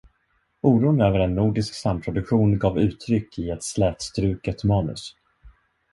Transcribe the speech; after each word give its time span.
Oron 0.61 1.01
över 1.01 1.19
en 1.19 1.35
nordisk 1.35 1.73
samproduktion 1.73 2.59
gav 2.59 2.79
uttryck 2.79 3.39
i 3.39 3.49
ett 3.49 3.63
slätstruket 3.63 4.63
manus. 4.63 5.15